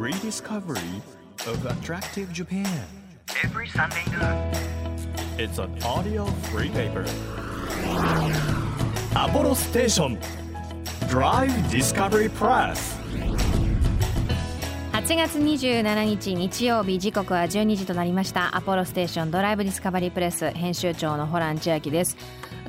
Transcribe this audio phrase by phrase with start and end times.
[0.00, 1.02] rediscovery
[1.46, 2.66] of attractive Japan.
[3.44, 4.50] every Sunday noon.
[5.38, 7.04] It's an audio free paper.
[9.14, 10.18] Apollo Station
[11.10, 12.96] Drive Discovery Press.
[14.92, 22.16] 8月27日日曜日時刻は12時となりましたアポロステーションドライブディスカバリープレス編集長のホラン千秋です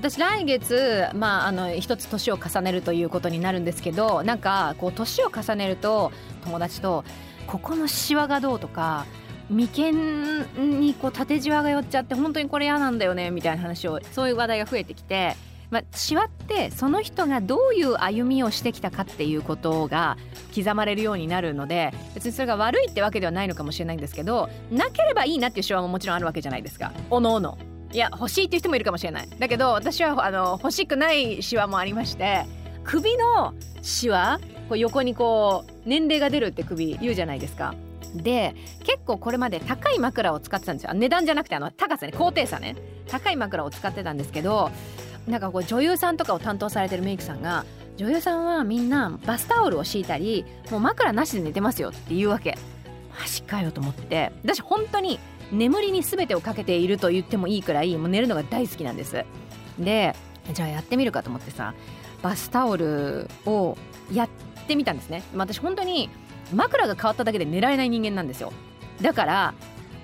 [0.01, 6.11] 私来月まああの一つ年を重ねるということになるんですけどなんかこう年を重ねると
[6.43, 7.05] 友達と
[7.45, 9.05] ここのシワがどうとか
[9.51, 15.35] 眉間にこう縦じわが寄っちゃって本当にこれ嫌なんだよねみたいな話をそういう話題が増えてきて
[15.69, 20.17] まあ、シワってその人がどういう歩みをしてきたかっていうことが
[20.53, 26.91] 刻まれるようになるので別にそれが悪いってわけではないのかもしれないんですけどなければいいなっていうシワももちろんあるわけじゃないですか。
[27.09, 27.57] おのおの。
[27.93, 29.29] いや欲しいっていう人もいるかもしれない。
[29.39, 32.45] だけど私はあの欲しくないシワもありまして
[32.83, 37.75] 首のシワこう横にこう年齢が出るって首言うじゃないですか。
[38.15, 40.93] で結構これまで高い枕を使ってたんですよ。
[40.93, 42.75] 値段じゃなくてあの高さね高低差ね。
[43.07, 44.71] 高い枕を使ってたんですけど
[45.27, 47.65] なんかこう女優さんとかを担当されてるメイクさんが
[47.97, 52.57] 女優さんはみんなバスタオルを敷いたりもう枕なしで寝てますよって言うわけ。
[53.19, 54.31] マジかよと思って。
[54.43, 55.19] 私本当に
[55.51, 59.25] 眠りに全てをかけていると言ってもいいくらいもう寝るのが大好きなんです。
[59.79, 60.15] で
[60.53, 61.73] じゃあやってみるかと思ってさ
[62.21, 63.77] バスタオルを
[64.11, 64.29] やっ
[64.67, 65.23] てみたんですね。
[65.35, 66.09] 私本当に
[66.53, 68.51] 枕が変わっただけで寝られない人間なんですよ。
[69.01, 69.53] だから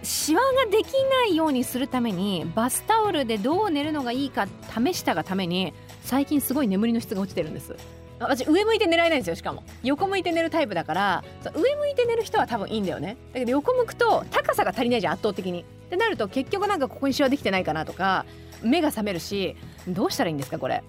[0.03, 7.75] シワができないようにするためにバスタオルでどう寝るのがいいか試したがために最近すごい眠りの質が落ちてるんです。
[8.19, 9.63] 私上向いて寝られないんですよしかも。
[9.83, 11.23] 横向いて寝るタイプだから
[11.53, 13.17] 上向いて寝る人は多分いいんだよね。
[13.33, 15.61] だけど横向くと高さが足りないじゃん圧倒的に。
[15.61, 18.25] ってなると結局なんかここにシワできてないかなとか
[18.61, 19.55] 目が覚めるし
[19.87, 20.83] どうしたらいいんですかこれ。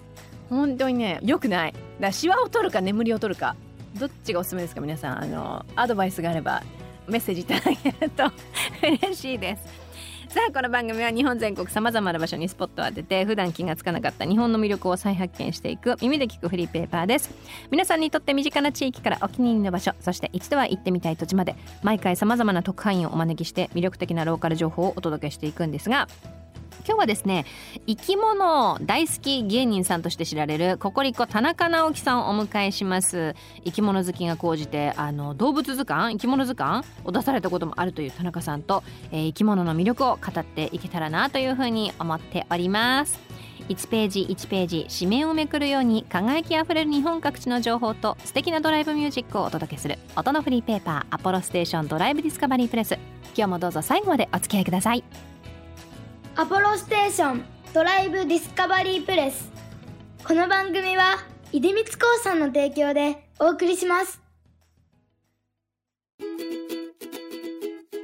[0.49, 1.73] 本当にね良くない。
[1.73, 3.55] だからシワを取るか眠りを取るか。
[3.99, 5.23] どっちがおすすめですか皆さん。
[5.23, 6.63] あのアドバイスがあれば
[7.07, 8.31] メッセージいただけると
[8.83, 9.88] 嬉しいです。
[10.29, 17.31] さあこの番組は日本全国さまざまな場所にスポットを当てて普段気がつかなかった日本の魅力を再発見していく耳で聞くフリーペーパーです。
[17.71, 26.07] 皆さんにとって身近な地域からお気に入りの場所そして一度は行ってみたい土地まで毎回さまざまな特派員をお招きして魅力的なローカル情報をお届けしていくんですが
[26.85, 27.45] 今日はですね
[27.87, 33.35] 生き物大好き芸人さんとして知られるココリコ田中直樹さんをお迎えします。
[33.63, 43.19] 生き物好きが高じてあの動物図鑑生き物図鑑を出されたこともあるという田中さんと、えー生き物の魅力を語っていけたらなというふうに思っております。
[43.69, 52.97] 1ページ1ページ紙面をめくるように輝きあふれる日本各地の情報と素敵なドライブミュージックをお届けする音のフリーペーパーアポロステーションドライブディスカバリープレス。
[53.35, 55.03] 今日もどうぞ最後までお付き合いください。
[56.39, 59.51] アポロステーションドライブディスカバリープレス。
[60.25, 61.17] この番組は
[61.51, 64.21] 出光興産の提供でお送りします。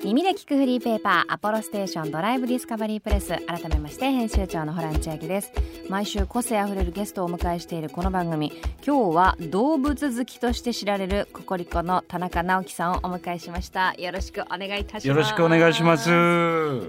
[0.06, 3.30] 耳で聞くフリーペーパーアポロステーションドライブディスカバリープレス。
[3.48, 5.52] 改めまして編集長のホラン千秋です。
[5.90, 8.54] 毎週個性あふれるゲストをお迎えしているこの番組。
[8.86, 13.96] 今日は動物好きとして知られるココリコの田中直樹さんをお迎えしました。
[13.96, 15.08] よろしくお願いいたします。
[15.08, 16.12] よろしくお願いします。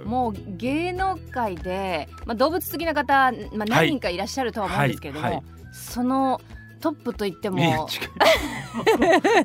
[0.05, 5.43] もう芸能界で、まあ、動物好きな方、まあ、何人かいらっしゃるとは思うんですけれども、はいはい。
[5.73, 6.43] その
[6.81, 7.85] トップと言ってもいや違う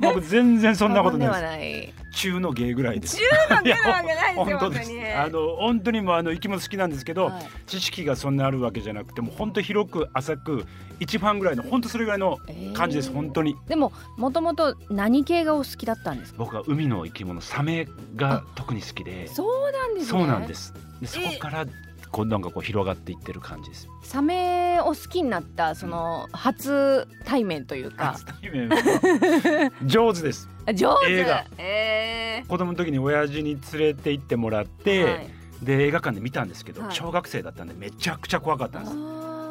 [0.02, 1.92] 僕全然そんなことない。
[2.14, 3.16] 中の芸ぐらいです。
[3.48, 4.90] 中の芸なわけないですよ本当です。
[5.16, 10.66] あの本当にもうあの生き物好きなんですけど、はい知識がそんなあるわけじゃなくてもう本当広く浅く
[11.00, 12.38] 一ファンぐらいの本当それぐらいの
[12.74, 13.56] 感じです、えー本当に。
[13.66, 16.38] でももともと何系がお好きだったんですか？
[16.38, 20.74] 僕は海の生き物サメが特に好きで、そうなんですねそうなんです。
[21.00, 21.64] でそこから
[22.12, 23.88] こうなんかこう広がっていってる感じです。
[24.02, 28.12] サメを好きになったその初対面というか。
[28.12, 30.48] 初対面は 上手です。
[30.74, 31.10] 上手。
[31.10, 31.44] 映画。
[31.58, 35.30] え子供の時に親父に連れて行ってもらっーて、はい。
[35.62, 36.94] で映画館で見たんですけど、はい。
[36.94, 38.96] 小学生だったんでめちゃくちゃ怖かったんです。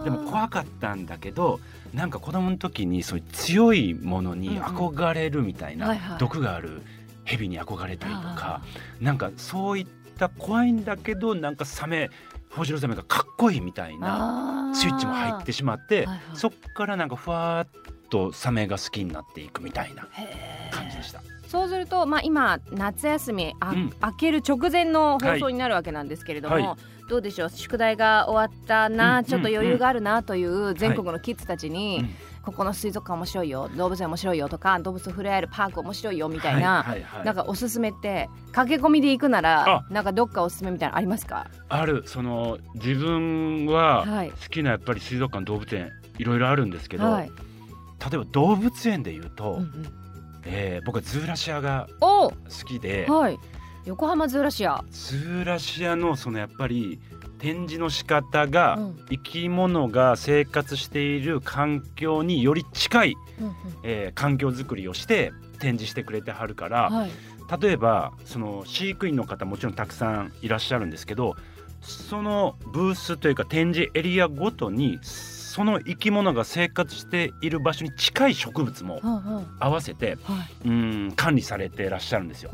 [0.04, 1.60] でも怖かったんだけど
[1.94, 6.18] なんか子供の時にそういう強いものに憧れるみたいな、はいはい。
[6.20, 6.82] 毒がある
[7.24, 8.62] 蛇に憧れたりとあか
[9.00, 9.88] なんかそういっ
[10.18, 12.10] た怖いんだけどなんかサメ
[12.52, 16.20] ホジロザメがかっこいいみたいなスイッチも入ってしまって、はいはい。
[16.34, 20.08] そっからなんかふわーっとサメが好きになっていくみたいな
[20.72, 21.22] 感じでした。
[21.48, 23.94] そうすると、まあ、今夏休みあ、うん。
[24.02, 26.76] 明ける直前の放送になるわけなんですけれども、はい。
[27.10, 27.50] どうでしょう？
[27.50, 29.26] 宿題が終わったな、うん。
[29.26, 33.70] ちょっと余裕があるなという全国のキッズたちに、うんここの水族館面白いよ。
[33.78, 37.26] 動物園面白いよとか動物と触れ合えるパーク面白いよみたいな、はいはいはい。
[37.26, 39.86] なんかおすすめって駆け込みで行くならあ。
[39.90, 41.48] なんかどっかおすすめみたいなのありますか？
[41.70, 42.04] ある。
[42.08, 44.32] その自分ははい。
[44.32, 47.34] 好きなやっぱり水族館動物園いろいろあるんですけど、はい、例
[48.14, 49.86] えば動物園で言うと、うんうん。
[50.44, 52.32] えー僕はズーラシアがお！
[52.32, 52.36] 好
[52.66, 53.38] きではい。
[53.86, 54.84] 横浜ズーラシア。
[54.92, 57.00] ズーラシアのそのやっぱり
[57.42, 59.00] 展示の仕方がうん。
[59.10, 63.54] 生き物が生活している環境により近い、うんうん。
[63.84, 67.12] えー環境づくりをして展示してくれてはるから、はい。
[67.62, 71.36] 例えばその飼育員の方もちろんたくさんいらっしゃるんですけど
[71.82, 79.02] そのブースというか展示エリアごとにその生き物が生活している場所に近い植物も
[79.60, 80.70] 合わせてはい。
[80.70, 82.52] うん管理されてらっしゃるんですよ。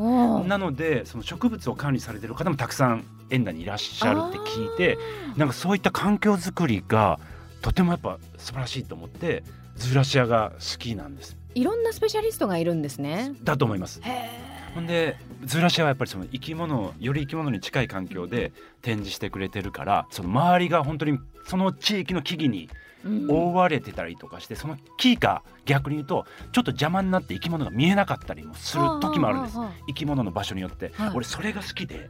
[0.47, 4.97] なのでその植物を管理されてる方もたくさん園内にいらっしゃるって聞いて
[5.35, 7.19] なんかそういった環境づくりが
[7.61, 9.43] とてもやっぱ素晴らしいと思って
[9.75, 11.37] ズーラシアが好きなんです。
[11.53, 13.99] いろんなスペシャリストがいるんですねだと思います。
[14.03, 14.29] へ
[14.75, 18.51] ほんでズーラシアはやっぱりその生き物より生き物に近い環境で
[18.81, 22.71] 展示してくれてるからその周りが本当にその地域の木々にー
[23.05, 29.57] 覆われてたりとかしてその木が逆に言うとちょっと邪魔になって生き物が見えなかったりもする時もあるんです。
[29.87, 31.11] 生き物の場所によって、はい。
[31.13, 32.01] 俺それが好きでよ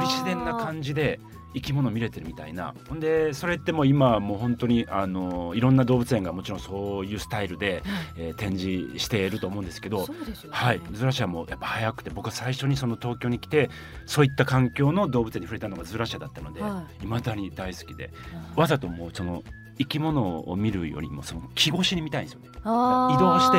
[0.00, 1.18] り自然な感じで
[1.54, 2.74] 生き物見れてるみたいな。
[2.88, 7.82] ほんでそれってもう今はもう本当にあのいろんな動物園がもちろんそういうスタイルで、
[8.16, 10.14] えー展示していると思うんですけどね。
[10.50, 13.68] はい、ズラシアもやっぱ早くて僕は最初にその東京に来て
[14.06, 17.06] そういった環境の動物園に触れたのがズラシアだったので、、はい。
[17.06, 18.10] まだに大好きで。
[18.56, 19.42] わざともうその
[19.78, 22.48] 生き物を見るよりもその木越しに見たいんですよね。
[22.48, 23.58] 移動して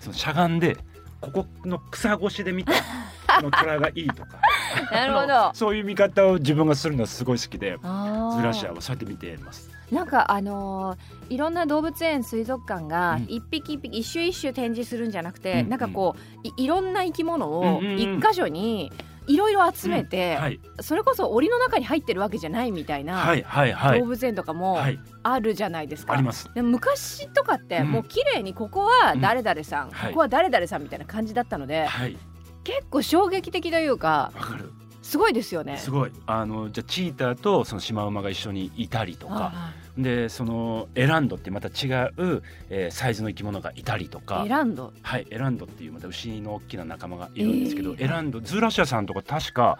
[0.00, 0.76] そのしゃがんで
[1.20, 2.72] ここの草越しで見た
[3.38, 4.38] この虎がいいとか。
[4.92, 5.50] なるほど。
[5.54, 9.70] そういう見方を自分がするのはすごい好きでズラシアはそうやって見てます。
[9.90, 10.98] なんかあのー
[11.30, 13.24] いろんな動物園水族館がうん。
[13.28, 15.68] 一匹一匹一種一種展示するんじゃなくて、うん。
[15.68, 17.98] なんかこういいろんな生き物をうんうんうん。
[17.98, 18.92] 一箇所に
[19.28, 20.60] いろいろ集めて、はい。
[20.80, 24.00] それこそ檻の中に入ってるわけじゃないみたいな、はいはいはい。
[24.00, 24.98] 動物園とかもはい。
[25.22, 26.14] あるじゃないですか。
[26.14, 26.52] あります。
[26.54, 27.90] でも昔とかってうん。
[27.92, 30.08] もう綺麗にここは誰々さん、はい。
[30.10, 32.16] ここは誰々さんみたいな感じだったので、はい。
[32.64, 34.72] 結構衝撃的というかわかる。
[35.02, 35.78] すごいですよね。
[35.78, 36.12] すごい。
[36.26, 39.52] あのじゃあチーターとそのシマウマが一緒にいたりとか。
[39.54, 44.42] あでそのエランドってまた違う、えーサイズの生き物がいたりとあか。
[44.46, 44.92] エランド？
[45.02, 48.04] はいエランドっていうまた牛の大きな仲間がいるんですけど、えー。
[48.04, 49.78] エランドズーラシアさんとか確か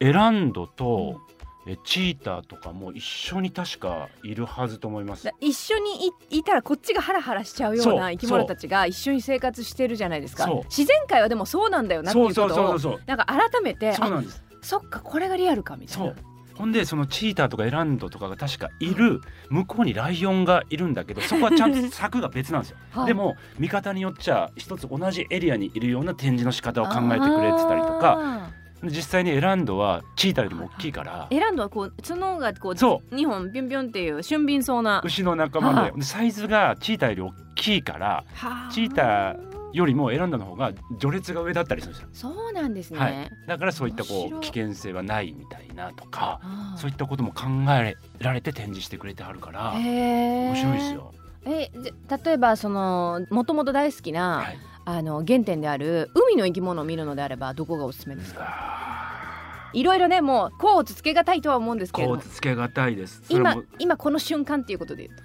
[0.00, 1.20] エランドと、
[1.66, 5.24] えチーターとかも一緒に確かいるはずと思います。
[5.24, 5.30] だ。
[5.40, 10.46] 一緒にいいたらこっちがハラハラしちゃうような生き物たちが一緒に生活してるじゃないですか。
[10.64, 14.42] 自然界はでもそうなんだよなっていそうことをなんか改めてあそうなんです。
[14.60, 16.14] そっかこれがリアルかみたいな
[16.56, 19.20] ほんでそのチーターとかエランドとかが確かいる
[19.50, 22.76] 向こうにライオンがいるんだけどそこはちゃんと 柵が別なんですよ。
[22.92, 23.06] はい。
[23.06, 28.50] でも見方によっちゃ一つ同じエリアにいるような展示の仕方を考えてくれてたりとかあ
[28.84, 31.34] 実際にエランドはチーターよりも大きいからー。
[31.36, 35.00] エランドはこう角がこうそ2本ピョンピョンっていう俊敏そうな。
[35.04, 38.68] 牛の仲間はででサイズがチーターより大きいからはあ。
[38.70, 42.30] チーターよりもエランドの方が序列が上だったりするんですよ。
[42.32, 46.40] そうなんですね、はい、だからそういったこう危険性はないみたいなとか
[46.76, 51.12] そういったことも考えられて展示してくれてはるから面白いですよ。
[51.46, 54.58] えじゃ例えばそのもともと大好きな、はい。
[54.86, 59.70] あの原点である海の生き物を見るのであればどこがおすすめですか？
[59.72, 62.14] いろいろねもう甲乙つけがたいとは思うんですけども。
[62.14, 63.22] うつけがたいです。
[63.30, 65.18] 今も今この瞬間っていうことで言う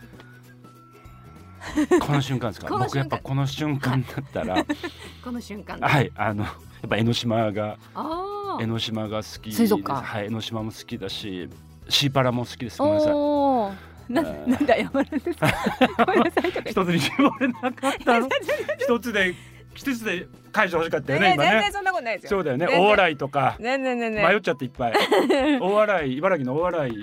[1.99, 2.77] この瞬間ですか？
[2.77, 4.75] 僕やっぱこの瞬間だったら、と
[5.23, 6.49] この瞬間はいあのや
[6.85, 9.57] っぱ江ノ島があ江ノ島が好きです。
[9.57, 11.49] 水族館はい江ノ島も好きだし、
[11.89, 12.77] シーパラも好きです。
[12.79, 13.13] ごめんなさい。
[14.09, 15.47] ななんで謝るんですか？
[16.65, 18.27] 一つに絞れなかったの？
[18.79, 19.35] 一つで
[19.75, 21.71] 一つで返してほしかったよね今ね全然。
[21.73, 22.65] そんなことないですよそうだよね。
[22.67, 23.55] 大洗とか。
[23.59, 24.93] 全然全然迷っちゃっていっぱい
[25.61, 26.97] 大洗茨城の大い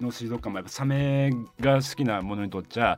[0.00, 2.96] の水族館もやっぱサメが好きなものにとっちゃ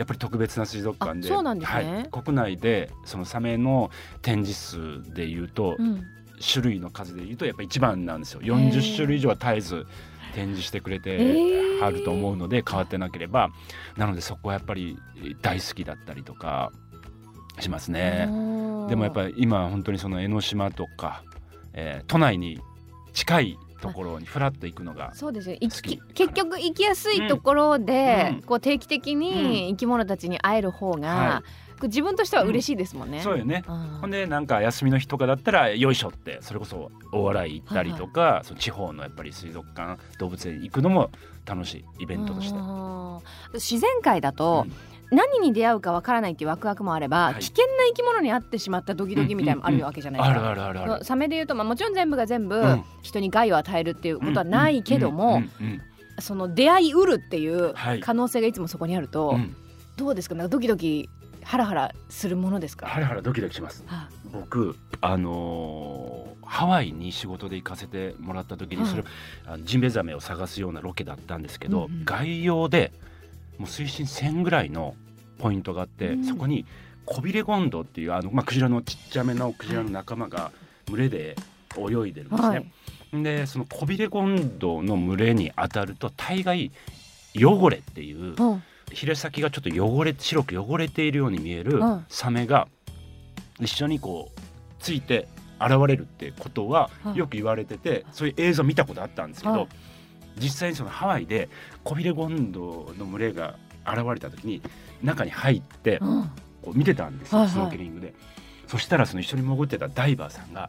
[0.00, 1.28] やっぱり特別な水族館で。
[1.28, 1.94] あそうなんですね。
[1.94, 3.90] はい、国内でそのサメの
[4.22, 6.02] 展示数でいうと、うん。
[6.42, 8.40] 種類の数でいうとやっぱ一番なんですよ。
[8.40, 9.86] 40種類以上は絶えず
[10.34, 11.84] 展示してくれえてー。
[11.84, 13.50] あると思うので変わってなければ。
[13.98, 14.96] なのでそこはやっぱり
[15.42, 16.72] 大好きだったりとか
[17.58, 18.20] しますね。
[18.88, 21.22] でもやっぱり今本当にその江ノ島とか、
[21.74, 22.58] えー都内に
[23.12, 25.56] 近いところにフラッと行くのがそうですよ。
[25.60, 25.82] 結
[26.34, 28.42] 局行きやすいところで、うん。
[28.42, 31.42] こう定期的に生き物たちに会える方が、は
[31.80, 33.20] こう自分としては嬉しいですもんね。
[33.22, 33.64] そうよね。
[33.66, 33.76] うん。
[34.02, 41.10] ほんでなんか休みの日とかだったらよいしょってそれこそ大洗行ったりとか、その地方のやっぱり水族館動物園行くのも
[41.46, 42.58] 楽しいイベントとして。
[42.58, 43.00] うん
[43.54, 44.66] 自然界だと、
[45.10, 47.34] 何に出会うかわからないっていうワクワクもあれば、はい。
[47.36, 50.50] 危険な生き物に会ってしまったドキドキみたいもあるわけじゃないですか。
[50.50, 51.04] あるあるあるある。
[51.04, 52.84] サメで言うと、まあ、もちろん全部が全部うん。
[53.02, 55.66] 人に害を与えるっていうことはないけども、うん。
[55.66, 55.80] うん。
[56.20, 58.00] その出会いうるっていうはい。
[58.00, 59.36] 可能性がいつもそこにあると、うん。
[59.36, 59.56] うん
[59.96, 60.34] どうですか？
[60.34, 61.10] なんかドキドキ
[61.42, 62.86] ハラハラするものですか？
[62.86, 63.84] ハラハラドキドキします。
[63.86, 68.90] は僕あのーハワイに仕事で行かせてもらった時にはい。
[68.90, 69.04] それ、
[69.46, 72.04] あのジンベエザメを探すようなロケだったんですけど、うんうん。
[72.06, 72.92] 外洋で
[73.60, 74.96] もう水深1000ぐらいの
[75.38, 76.24] ポイントがあって、うん。
[76.24, 76.64] そこに
[77.04, 80.50] コビレゴンドっていうあの、まあ、クジラのちっちゃめのクジラの仲間が
[80.86, 81.36] 群れで
[81.76, 82.48] 泳いでるんですね。
[82.48, 83.22] はい。
[83.22, 86.72] でそのコビレゴンドの群れに当たると大概
[87.36, 88.62] 汚れっていううん。
[88.92, 92.06] ヒレ先がちょっと汚れ白く汚れているように見えるうん。
[92.08, 92.66] サメが
[93.60, 94.40] 一緒にこう
[94.78, 95.28] ついて
[95.60, 97.16] 現れるってことははい。
[97.18, 99.58] よく言われててそういう映像見たことあったんですけはい。
[99.58, 99.68] ど
[100.38, 101.48] 実際にそのハワイで
[101.84, 103.56] コビレゴンドの群れが
[103.86, 104.62] 現れた時に
[105.02, 106.30] 中に入ってうん。
[106.62, 107.56] こう見てたんですはいはい。
[107.56, 108.14] よスノーケリングで。
[108.68, 110.68] そしたらその一緒に潜ってたダイバーさんが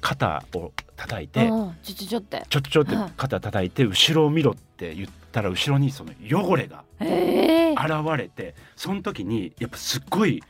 [0.00, 1.76] 肩を叩いてうん。
[1.82, 2.42] ちょちょちょって。
[2.48, 7.72] ちょちょってはい肩叩いて後ろを見ろって言ったら後ろにその汚れがええ。
[7.72, 10.42] 現れてその時にやっぱすっごい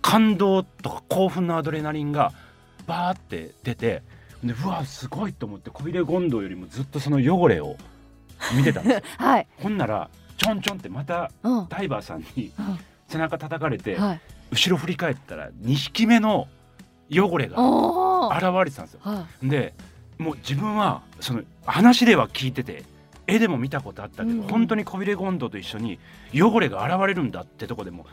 [0.00, 2.32] 感動とか興奮のアドレナリンが
[2.86, 4.02] バーって出て
[4.42, 7.76] でうわすごいと思ってコビレゴンドよりもずっとその汚れを
[8.56, 9.46] 見てたんですよ はい。
[9.58, 11.68] ほんならちょんちょんってまたうん。
[11.68, 14.20] ダイバーさんにうん背中叩かれてはい。
[14.50, 16.48] 後ろ振り返ったら2匹目の
[17.10, 17.56] 汚れが。
[18.28, 19.00] 現れてたんですよ。
[19.02, 19.74] はで
[20.18, 22.84] もう自分はその話では聞いてて
[23.26, 25.98] 絵でも見たことあったけど、うんうん本当にコビレゴンドと一緒に
[26.34, 28.06] 汚れが現れるんだってとこでもう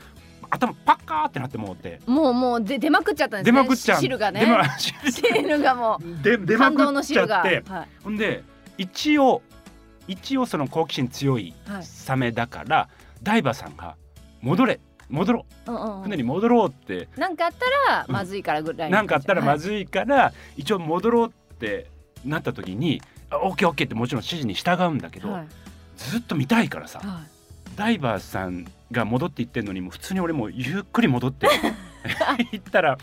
[0.49, 2.09] 頭パッカーってなってもうてい。
[2.09, 3.57] もうもうで出まくっちゃったんですね。
[3.57, 4.39] 出まくっちゃう汁がね。
[4.41, 7.41] 出ま 汁がもでう出まく感動の汁が。
[7.41, 7.87] っちゃってはい。
[8.03, 8.43] ほんで
[8.77, 9.41] 一応
[10.07, 12.89] 一応その好奇心強いはいサメだから、
[13.21, 13.95] ダイバーさんが
[14.41, 14.79] 戻れ
[15.09, 19.59] 戻ろううんうんうん船に戻ろうってなんかあったらまずいからぐらいのなんかあったらまい。
[19.59, 21.87] ずいから、一応戻ろうって
[22.25, 25.47] なった時に「あオッケーオッケー」ってもちろん指示に従うんだけど、はい
[25.97, 27.23] ずっと見たいからさ、は
[27.75, 31.47] ダイバーさんが戻っていってんのにもう普通に俺もゆっくり戻って
[32.51, 32.97] 行ったら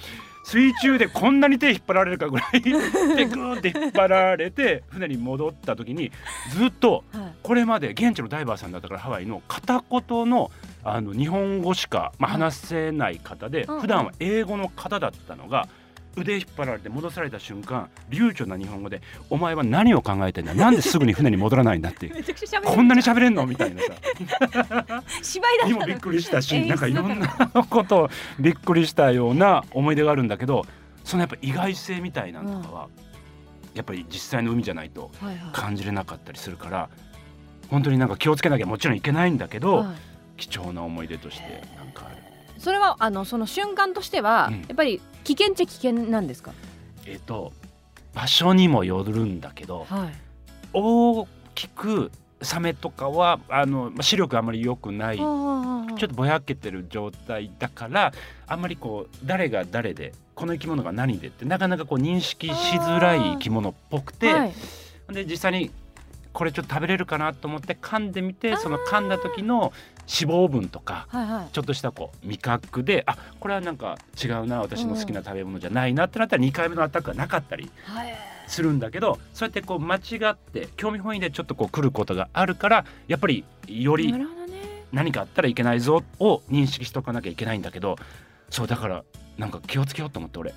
[0.44, 6.12] 水中でこんなに手引っ張られるかぐらいでグーって引っ張られて船に戻った時に
[6.50, 7.04] ずっと。
[7.42, 10.50] これまで現地のダイバーさんだったからハワイの片言の
[10.82, 15.68] あの日本語しか、ま話せない方で、うん普段は英語の方だったのが
[16.16, 20.54] 腕引っ張られて戻された瞬間流暢な日本語で「お前は何を考えてんだ？
[20.54, 22.10] なんですぐに船に戻らないんだ」って。
[22.64, 23.46] こんなに喋れんの？
[23.46, 25.04] みたいなさ。
[25.22, 27.28] 芝居だにもびっくりしたしなんかいろんな
[27.68, 30.64] ことをびっくりしたような思い出があるんだけど
[31.04, 32.88] そのやっぱ意外性みたいなのとかは、
[33.74, 35.52] やっぱり実際の海じゃないとはいはい。
[35.52, 36.88] 感じれなかったりするから
[37.68, 39.96] 本当になんか気をつけなきゃもちろんいけないんだけど、はい。
[40.36, 42.16] 貴重な思い出としてなんかある。
[42.66, 46.50] それはあのその瞬間としては、うんやっぱり危険っちゃ危険なんですか？
[47.06, 47.52] えっ、と
[48.12, 50.14] 場所にもよるんだけどはい。
[50.72, 52.10] 大きく
[52.42, 58.12] サメとかはあのまあ視力あまり良くないちょちょっとぼやけてる状態だから
[58.48, 64.52] あんまりこう誰が誰でこの生き物が何でってなかなかこう認識しづらい生き物っぽくて、はい、
[65.12, 65.70] で実際に
[66.32, 69.72] これちょっと食べれるかなと思って噛んでみてその噛んだ時の
[70.08, 71.52] 脂肪分とかはいはい。
[71.52, 78.14] ちょっとしたこう味覚であこれはなんか違うな私の好きな食べ物じゃないなってなったら2回目のアタックがなかったりはい。
[78.46, 84.14] するんだけどそうやってこう間違って興味本位でちょっとこう来ることがあるからやっぱりより
[84.92, 87.96] 何かあったらいけないぞを認識しとかなきゃいけないんだけど
[88.48, 89.02] そうだから
[89.36, 90.54] なんか気をつけようと思って俺。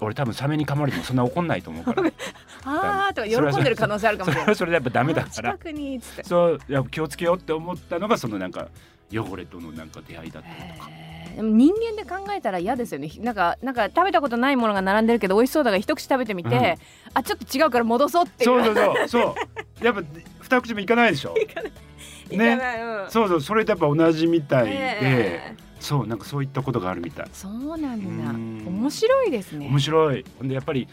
[0.00, 2.04] 俺多分サメに噛まれてもそんな怒んないと思うから
[2.64, 4.42] あーとか喜んでる可能性あるかもしれない。
[4.42, 6.24] それはそれでやっぱダメだか近らくにっつって。
[6.24, 8.68] そうやっぱ気をつけようって思ったのがそのなんか
[9.12, 10.90] 汚れとのなんか出会いだったりとか。
[11.36, 13.10] でも人間で考えたら嫌ですよね。
[13.20, 16.62] なんかなんか食べたことないものが並んでるけど美味しそうだから一口食べてみて、うん。
[17.14, 18.50] あちょっと違うから戻そうっていう。
[18.50, 19.08] そうそうそう。
[19.08, 19.36] そ
[19.80, 19.84] う。
[19.84, 20.02] やっぱ
[20.40, 21.34] 二口もいかないでしょ。
[21.38, 23.40] いかない、うんそうそう。
[23.40, 27.26] それとやっぱ同じみたいで、えーそうなんかそういったことがあるみたい。
[27.32, 28.30] そうなんだ。
[28.30, 28.64] うん。
[28.66, 29.66] 面白いですね。
[29.66, 30.24] 面白い。
[30.38, 30.88] ほんでやっぱり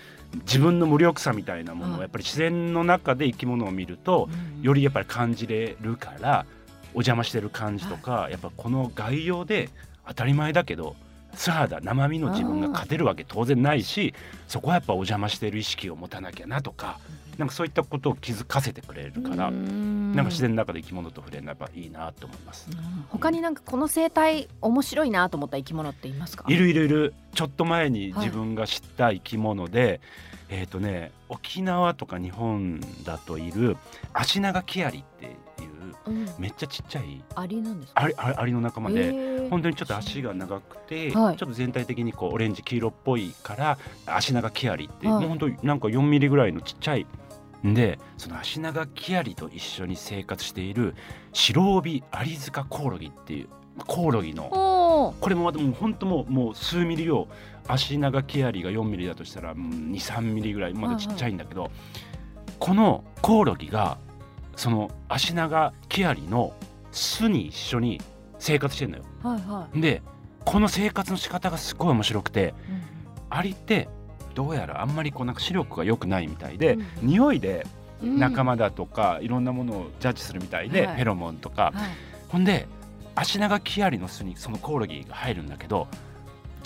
[0.46, 4.62] 自分の無力さみたいなものはいをやっぱり自然の中で生き物を見るとうん。
[4.62, 6.46] よりやっぱり感じれるから
[6.94, 9.70] お邪魔してる感じとかやっぱこの概要で
[10.08, 10.96] 当たり前だけど
[11.36, 14.13] 素肌生身の自分が勝てるわけ当然ないし
[14.48, 17.00] そこはやっぱお邪魔してる意識を持たなきゃなとか
[17.38, 20.15] なんかそういったことを気づかせてくれるからうん。
[20.15, 22.70] なんか自然の中で生き物と触れるのはやっぱいいなと思います。
[23.10, 26.46] 他になんかこの生態面白いなと思った生き物っていますか？
[26.48, 26.86] いるいる。
[26.86, 30.00] いるちょっと前に自分が知った生き物で、
[30.48, 33.75] えっ、とね沖縄とか日本だといる
[34.13, 35.38] アシナガキアリっていううん
[36.38, 37.24] めっちゃちっちゃい。
[37.36, 38.08] アリなんですか？
[38.18, 39.50] アリの仲間で、へー。
[39.50, 41.38] 本当にちょっと足が長くて、はい。
[41.38, 45.20] ちょっと全体的にこうオレンジ黄色っぽいからアシナガキアリって、はい。
[45.20, 47.06] もう本当になんか4ミリぐらいのちっちゃい。
[47.66, 50.94] んでそのアシナガキアリと一緒に生活している
[51.34, 53.48] 白帯アリ塚コオロギっていう
[53.88, 57.28] コオロギのこれもまたもう本当もうもう数ミリを
[57.68, 61.72] 足長キアリが4ミリだとしたら23ミリぐらいまだちっちゃいんだけど、
[62.60, 63.98] このコオロギが
[64.56, 66.54] その足長キアリの
[66.92, 68.02] 巣に一緒に
[68.40, 69.04] 生活してるのよ。
[69.24, 70.02] うはいはで
[70.44, 72.54] この生活の仕方がすごい面白くてい、
[73.32, 73.90] アリって
[74.36, 77.66] どうやらあんまりこうなんか視力が良くないみたいで、うん匂いで
[78.04, 78.20] うん。
[78.20, 80.96] 仲間だとか、いろんなものをジャッジするみたいで、はい。
[80.98, 81.90] フェロモンとか、はい。
[82.28, 82.68] ほんで
[83.16, 85.88] 足長キアリの巣にそのコオロギが入るんだけど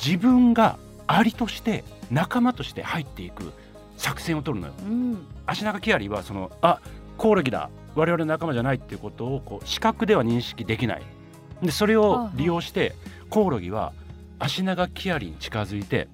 [0.04, 3.54] 自分がアリとして仲間として入っていく
[3.98, 4.74] 作戦を取るのよ。
[4.84, 5.28] うん。
[5.46, 6.80] 足長キアリはそのあ
[7.20, 7.70] コオロギだ。
[7.96, 11.04] 我々の仲間じゃないっていうことをこう視覚では認識できない。
[11.62, 12.96] でそれを利用して
[13.30, 13.92] コオロギは
[14.40, 16.08] 足長キアリに近づいて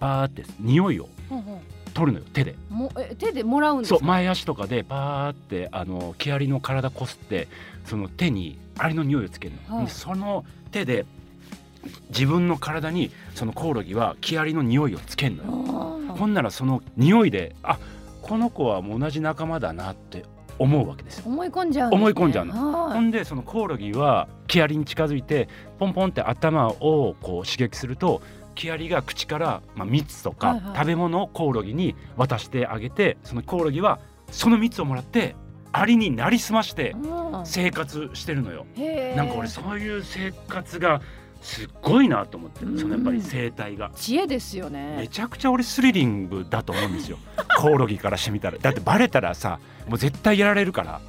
[0.00, 1.10] パーって匂いを
[1.92, 2.54] 取るのよ手で。
[2.70, 3.98] うもえ手でもらうんですか？
[3.98, 7.46] そう前足とかでパーってあのキアリの体こすって
[7.84, 9.84] その手にアリの匂いをつけるの、はい。
[9.84, 11.04] でその手で
[12.08, 16.14] 自分の体にそのコオロギはキアリの匂いをつけるのよ。
[16.14, 17.78] ほんならその匂いであ
[18.22, 20.24] この子はもう同じ仲間だなって
[20.58, 21.24] 思うわけですよ。
[21.26, 21.96] 思い込んじゃうね。
[21.96, 22.52] 思い込んじゃうの。
[22.88, 25.48] はほんでそのコオロギはキアリに近づいて
[25.78, 28.22] ポンポンって頭をこう刺激すると
[28.54, 34.00] キアリが口から、まあ、蜜とか食べ物をコオロギに渡してあげてそのコオロギは
[34.30, 35.36] その蜜をもらって
[35.70, 36.96] アリになりすましてう
[37.42, 37.46] ん。
[37.46, 38.66] 生活してるのよ。
[38.76, 41.00] へーなんか俺そういう生活が
[41.40, 42.78] すっごいなと思ってうん。
[42.78, 43.90] そのやっぱり生態が。
[43.94, 47.18] 知恵ですよめねちゃくちゃ俺スリリングだと思うんですよ。
[47.58, 48.58] コオロギからしてみたら。
[48.58, 51.00] だってバレたらさもう絶対やられるから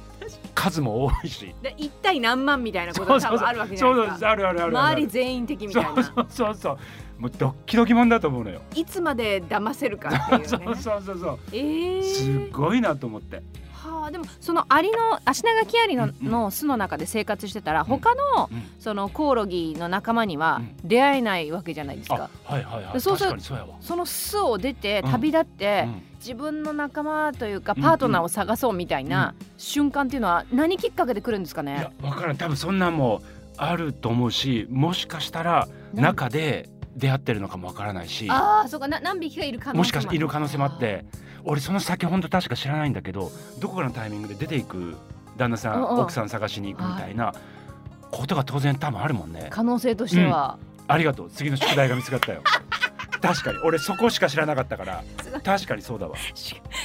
[0.54, 1.54] 数も多いし。
[1.62, 4.78] で一対何万みたいなことが多分あるわけじゃそうそうないですかあるあるある。
[4.78, 6.02] 周り全員的みたいな。
[6.02, 6.78] そうそうそう。
[7.20, 10.46] もうドッキドキもんだと思うのよ、いつまで騙せるかっていうね。
[10.48, 11.38] そうそうそうそう。
[11.52, 13.42] えー、すっごいなと思って
[13.90, 18.62] はあでもそのアリの足長キアリの,、の巣の中で生活してたら他の、うん。
[18.78, 22.30] そのコオロギの仲間にはう出会えないわけじゃないですあか。
[22.44, 22.92] はいはいはい。
[22.94, 25.10] でそうする確かにそうやわ、その巣を出てうん。
[25.10, 26.02] 旅立って、うん。
[26.18, 27.82] 自分の仲間というかうん。
[27.82, 31.76] パートナーを探そうみたいな瞬間っていうのは何きっかけで来るんですかね？
[31.76, 32.36] いや分からん。
[32.36, 33.22] 多分そんなんも
[33.56, 38.26] あると思うしもしかしたら中で出会ってるのかもわからないし。
[38.30, 38.88] ああそうか。
[38.88, 41.04] な何匹かいる可能性もしかしている可能性もあっあて
[41.44, 44.96] 俺その先本当確か知らないんだけどどこかのタイミングで出ていく
[45.36, 46.00] 旦那さんうんうん。
[46.00, 47.34] 奥さん探しに行くみたいな
[48.10, 49.46] ことが当然多分あるもんね。
[49.46, 51.30] ー可能性としては、ありがとう。
[51.30, 52.42] 次の宿題が見つかったよ。
[53.22, 53.58] 確かに。
[53.58, 55.04] 俺そこしか知らなかったから。
[55.44, 56.16] 確かにそうだわ。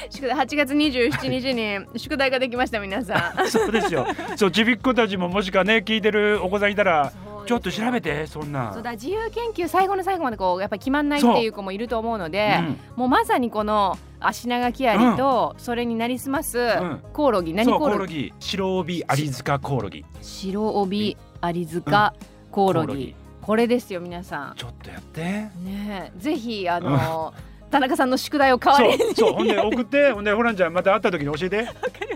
[0.09, 3.47] 宿題8月27日に宿題ができました皆さん。
[3.49, 4.05] そうですよ。
[4.35, 7.11] そうちびっ子たちももしかね聞いてるお子さんいたら
[7.45, 8.73] ちょっと調べてそんな。
[8.73, 12.79] そうだ自由研究最後の最後までこうやっぱり決まんないっていう子もいると思うのでうん。
[12.95, 17.01] もうまさにこの足長キアリとそれになりすますん。
[17.13, 17.97] コオロギ、何ココオロギ？
[17.97, 18.33] オロギ。
[18.39, 20.03] 白帯アリ塚コオロギ。
[20.21, 22.13] 白帯アリ塚
[22.51, 23.15] コオロギ。
[23.41, 25.21] これですよ皆さちょっとやって。
[25.21, 26.19] んねえ。
[26.19, 27.33] ぜひあの
[27.71, 29.15] 田中さんの宿題を代わりに。
[29.15, 31.67] そうほんで送ってほんでホランちゃんまた会った時に教えて。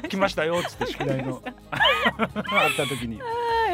[0.10, 1.42] 来ましたよっつって宿題の。
[1.42, 3.20] 会った時に。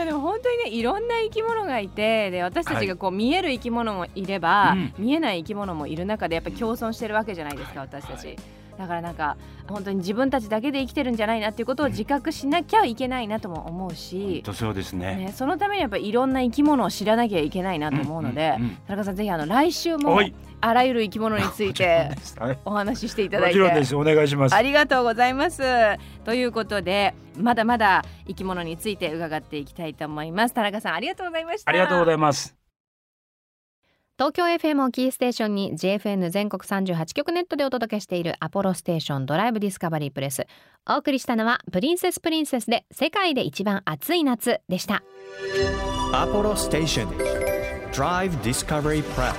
[0.05, 4.93] でも本当にねいろんな生き物がいてで私たちがこう見える生き物もいれば、うん。
[4.97, 7.89] 見えない生き物もいる中でやっぱり共存してるわけじゃないですか、はい。
[7.89, 8.37] 私たち、はい
[8.77, 15.15] だからなんか本当に自分たちだけで生きてるんじゃないなっていうことを自覚しなきゃいけないなとも思うし、とそうですね。
[15.15, 18.77] ね、そのためにやっぱりいろんな生き物を知らなきゃいけないなと思うので、んんん。
[18.87, 20.19] 田中さんぜひあの来週も
[20.61, 22.59] あらゆる生き物について はい。
[22.65, 23.53] お話ししていただもいて。
[23.53, 23.95] ちろんです。
[23.95, 24.55] お願いします。
[24.55, 25.63] ありがとうございます。
[26.23, 30.53] ということでまだまだ生き物について伺っていきたいと思います。
[30.53, 31.69] 田中さんありがとうございました。
[31.69, 32.64] ありがとうございいます
[34.17, 40.47] 東京 FM をキーステーションに JFN 全国38局ネットでお届けしているアポロステーションドライブディスカバリープレス。
[40.89, 45.03] お送りしたのはプリンセスプリンセスで世界で一番暑い夏でした。
[46.13, 47.09] Apollo Station
[47.91, 49.35] Drive Discovery Press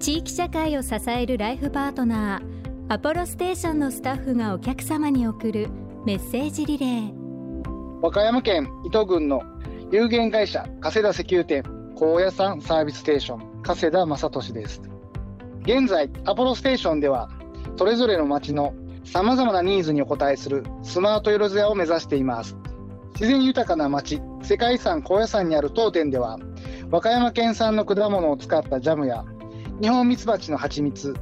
[0.00, 5.70] 地域社会を支えるライフパートナーアポロステーションのスタッフがお客様に送る
[6.04, 9.40] メッセージリレー和歌山県伊東郡の
[9.94, 11.62] 有限会社加世田石油店
[11.94, 14.82] 高野山サービスステーション加世田正俊です。
[15.62, 17.30] 現在アポロステーションでは
[17.76, 22.56] それぞれの町のさまざまなニーズにお応えするスマートよろずやを目指しています。
[23.12, 26.40] 自然豊かな町世界遺産高野山にある当店では
[26.90, 29.24] 和歌山県産の果物を使ったジャムや
[29.80, 31.14] 日本ミツバチの蜂蜜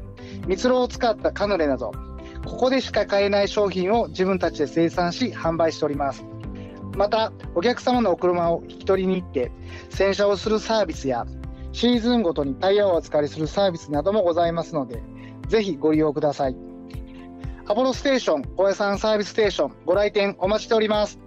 [0.46, 1.92] 蜜蝋を使ったカヌレなど
[2.46, 6.24] ここでしか買えない商品を自分たちで生産し販売しております。
[6.96, 9.50] またお客様のお車を引き取りに行って
[9.90, 11.26] 洗車をするサービスや
[11.72, 15.02] シーズンごとにタイヤをお預かりするサービスなどもございますので
[15.48, 16.56] ぜひご利用ください。
[17.66, 21.18] アポロステーション高野山サービスステーションご来店お待ちしております。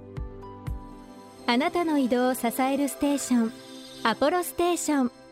[1.47, 3.54] あなたの移動を支えるステーション
[4.04, 5.24] アポロステーション。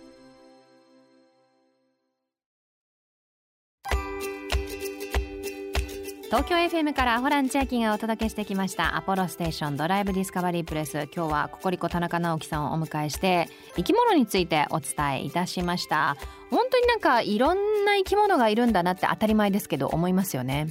[6.34, 8.98] 東京 FM からホラン千秋がお届けしてきました。
[8.98, 16.18] アポロステーションドライブディスカバリープレス今日はココリコ田中直樹さんをお迎えして生き物についてお伝えいたしました。
[16.50, 20.70] 本当になんかいろんな生き物がいるんだなって当たり前ですけど思いますよね。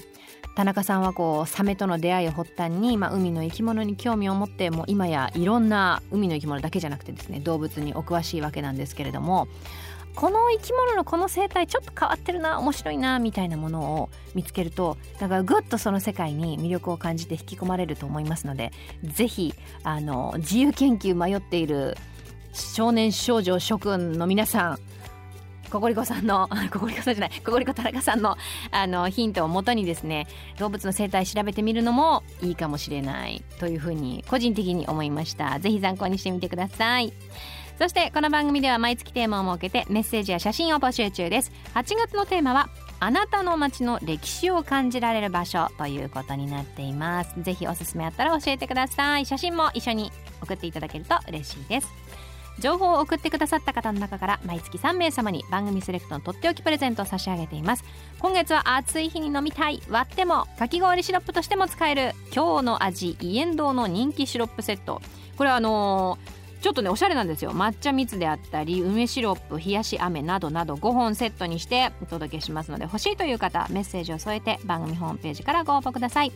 [0.57, 9.47] 田中さんはこうサメとの出会いを発端に、まあ、海の生き物に興味を持ってもう今やいろんな海の生き物だけじゃなくてですね動物にお詳しいわけなんですけれども
[10.15, 18.73] この生き物のこの生態ちょっと変わってるな面白いなみたいなものを見つけるとだからぐっとその世界に魅力を感じて引き込まれると思いますので
[19.03, 19.55] ぜひ
[20.39, 21.97] 自由研究迷っている
[22.53, 24.79] 少年少女諸君の皆さん
[25.71, 28.37] ココリコさんの ココリコさんじゃないココリコ田中さんの
[28.71, 30.27] あのヒントをもとにですね
[30.59, 35.59] 動物の生態調べてみるのもいいかもしれないというふうに個人的に思いました。
[35.61, 37.15] ぜひ参考にしてみてください。
[37.83, 41.51] そしてこの番組では毎月テーマを設けてメッセージや写真を募集中です。
[41.75, 42.69] 8月のテーマは
[43.01, 47.43] あなたの街の歴史を感じられる場所ということになっています。
[47.43, 49.27] ぜひおすすめあったら教えてください。
[49.27, 51.89] 写真も一緒に送っていただけると嬉しいです。
[52.61, 57.83] 情報を送ってくださった方の中から毎月3名様に番組セレクトのとっておきプレゼントを差し上げています。
[58.21, 65.03] 今月は暑い日に飲みたい割ってもかき氷シロップとしても使える今日の味イエンドウの人気シロップセット。
[65.37, 67.51] これはあのーちょっとねおしゃれなんですよ。
[67.51, 76.33] 抹茶蜜であったり梅シロップ冷やし飴などなど5本セットにしてお届けしますので欲しいという方メッセージを添えて番組ホームページからご応募ください。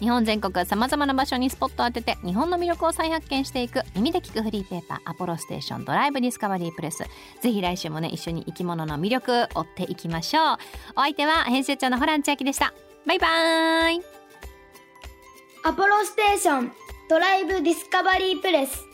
[0.00, 7.04] 日本全国さまざまな場所にスポットを当てて日本の魅力を再発見していく耳で聞くフリーペーパーアポロステーションドライブディスカバリープレス。
[7.40, 10.56] ぜひ来週もね一緒に生き物の魅力追っていきましょう。
[10.96, 12.74] お相手は編集長のホラン千秋でした。
[13.06, 14.02] バイバーイ。
[15.62, 16.72] アポロステーション
[17.08, 18.93] ドライブディスカバリープレス。